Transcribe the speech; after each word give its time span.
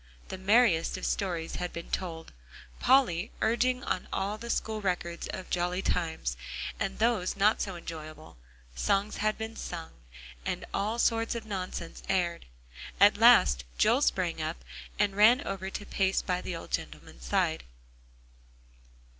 The 0.29 0.37
merriest 0.39 0.97
of 0.97 1.05
stories 1.05 1.57
had 1.57 1.71
been 1.71 1.91
told, 1.91 2.33
Polly 2.79 3.29
urging 3.39 3.83
on 3.83 4.07
all 4.11 4.39
the 4.39 4.49
school 4.49 4.81
records 4.81 5.27
of 5.27 5.51
jolly 5.51 5.83
times, 5.83 6.35
and 6.79 6.97
those 6.97 7.35
not 7.35 7.61
so 7.61 7.75
enjoyable; 7.75 8.37
songs 8.75 9.17
had 9.17 9.37
been 9.37 9.55
sung, 9.55 9.91
and 10.43 10.65
all 10.73 10.97
sorts 10.97 11.35
of 11.35 11.45
nonsense 11.45 12.01
aired. 12.09 12.47
At 12.99 13.17
last 13.17 13.63
Joel 13.77 14.01
sprang 14.01 14.41
up 14.41 14.65
and 14.97 15.15
ran 15.15 15.45
over 15.45 15.69
to 15.69 15.85
pace 15.85 16.23
by 16.23 16.41
the 16.41 16.55
old 16.55 16.71
gentleman's 16.71 17.25
side. 17.25 17.63